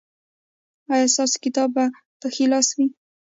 ایا 0.93 1.07
ستاسو 1.13 1.37
کتاب 1.45 1.69
به 1.75 1.85
په 2.19 2.27
ښي 2.33 2.45
لاس 2.51 2.67
وي؟ 2.77 2.87